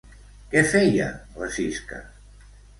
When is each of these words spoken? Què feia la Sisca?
Què 0.53 0.63
feia 0.71 1.11
la 1.43 1.53
Sisca? 1.61 2.03